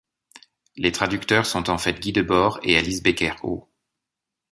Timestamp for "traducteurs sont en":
0.91-1.77